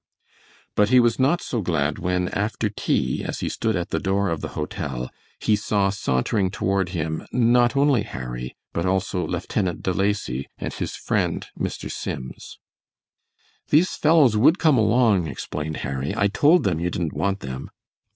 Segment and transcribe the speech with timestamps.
[0.73, 4.29] But he was not so glad when, after tea, as he stood at the door
[4.29, 9.93] of the hotel, he saw sauntering toward him not only Harry, but also Lieutenant De
[9.93, 11.91] Lacy and his friend Mr.
[11.91, 12.57] Sims.
[13.69, 17.69] "These fellows would come along," explained Harry; "I told them you didn't want them."